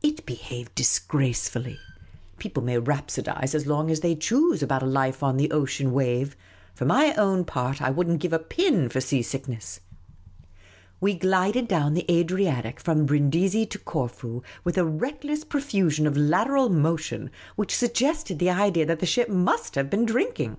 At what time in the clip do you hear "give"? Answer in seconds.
8.20-8.32